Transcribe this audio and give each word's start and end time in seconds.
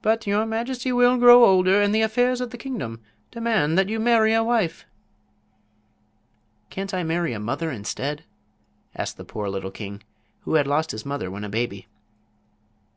But 0.00 0.28
your 0.28 0.46
majesty 0.46 0.92
will 0.92 1.16
grow 1.16 1.44
older, 1.44 1.82
and 1.82 1.92
the 1.92 2.02
affairs 2.02 2.40
of 2.40 2.50
the 2.50 2.56
kingdom 2.56 3.00
demand 3.32 3.76
that 3.76 3.88
you 3.88 3.98
marry 3.98 4.32
a 4.32 4.44
wife." 4.44 4.86
"Can't 6.70 6.94
I 6.94 7.02
marry 7.02 7.32
a 7.32 7.40
mother, 7.40 7.72
instead?" 7.72 8.22
asked 8.94 9.16
the 9.16 9.24
poor 9.24 9.48
little 9.48 9.72
king, 9.72 10.04
who 10.42 10.54
had 10.54 10.68
lost 10.68 10.92
his 10.92 11.04
mother 11.04 11.32
when 11.32 11.42
a 11.42 11.48
baby. 11.48 11.88